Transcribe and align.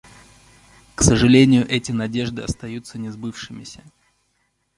К 0.95 1.03
сожалению, 1.03 1.69
эти 1.69 1.91
надежды 1.91 2.41
остаются 2.41 2.97
несбывшимися. 2.97 3.83